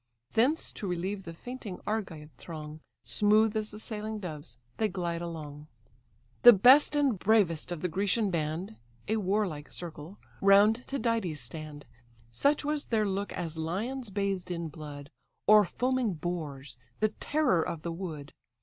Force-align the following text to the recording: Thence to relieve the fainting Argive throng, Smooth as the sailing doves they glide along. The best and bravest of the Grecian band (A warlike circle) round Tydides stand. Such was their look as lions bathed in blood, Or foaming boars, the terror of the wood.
Thence 0.31 0.73
to 0.73 0.87
relieve 0.87 1.25
the 1.25 1.33
fainting 1.35 1.79
Argive 1.85 2.31
throng, 2.31 2.79
Smooth 3.03 3.55
as 3.55 3.69
the 3.69 3.79
sailing 3.79 4.17
doves 4.19 4.57
they 4.77 4.87
glide 4.87 5.21
along. 5.21 5.67
The 6.41 6.53
best 6.53 6.95
and 6.95 7.19
bravest 7.19 7.71
of 7.71 7.81
the 7.83 7.87
Grecian 7.87 8.31
band 8.31 8.77
(A 9.07 9.17
warlike 9.17 9.71
circle) 9.71 10.17
round 10.41 10.87
Tydides 10.87 11.39
stand. 11.41 11.85
Such 12.31 12.65
was 12.65 12.87
their 12.87 13.07
look 13.07 13.31
as 13.33 13.59
lions 13.59 14.09
bathed 14.09 14.49
in 14.49 14.69
blood, 14.69 15.11
Or 15.45 15.63
foaming 15.63 16.15
boars, 16.15 16.79
the 16.99 17.09
terror 17.09 17.61
of 17.61 17.83
the 17.83 17.91
wood. 17.91 18.33